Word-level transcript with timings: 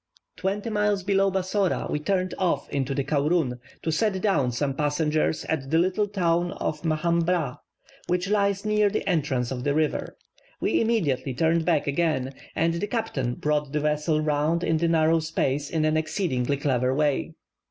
Twenty 0.35 0.71
miles 0.71 1.03
below 1.03 1.29
Bassora 1.29 1.87
we 1.87 1.99
turned 1.99 2.33
off 2.39 2.67
into 2.71 2.95
the 2.95 3.03
Kaurun 3.03 3.59
to 3.83 3.91
set 3.91 4.19
down 4.19 4.51
some 4.51 4.73
passengers 4.73 5.45
at 5.45 5.69
the 5.69 5.77
little 5.77 6.07
town 6.07 6.53
of 6.53 6.81
Mahambrah, 6.83 7.59
which 8.07 8.27
lies 8.27 8.65
near 8.65 8.89
the 8.89 9.07
entrance 9.07 9.51
of 9.51 9.63
that 9.63 9.75
river. 9.75 10.17
We 10.59 10.81
immediately 10.81 11.35
turned 11.35 11.65
back 11.65 11.85
again, 11.85 12.33
and 12.55 12.73
the 12.73 12.87
captain 12.87 13.35
brought 13.35 13.73
the 13.73 13.79
vessel 13.79 14.19
round 14.21 14.63
in 14.63 14.77
the 14.77 14.87
narrow 14.87 15.19
space 15.19 15.69
in 15.69 15.85
an 15.85 15.95
exceedingly 15.97 16.57
clever 16.57 16.95
way. 16.95 17.35